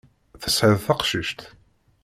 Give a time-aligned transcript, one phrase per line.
[0.41, 1.41] Tesεiḍ taqcict?